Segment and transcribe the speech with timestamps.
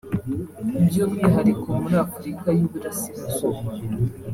[0.85, 3.63] by’umwihariko muri Afurika y’Uburasirazuba